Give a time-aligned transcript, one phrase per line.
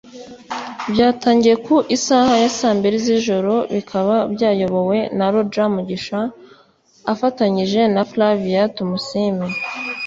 [0.91, 6.19] Byatangiye ku isaha ya saa mbili z’ijoro bikaba byayobowe na Roger Mugisha
[7.13, 9.47] afatanyije na Flavia Tumusiime